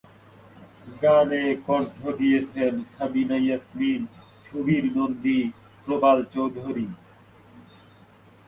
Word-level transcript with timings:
গানে 1.01 1.43
কণ্ঠ 1.67 1.97
দিয়েছেন 2.19 2.73
সাবিনা 2.93 3.37
ইয়াসমিন, 3.37 4.01
সুবীর 4.45 4.85
নন্দী, 4.95 5.39
প্রবাল 5.85 6.19
চৌধুরী। 6.33 6.87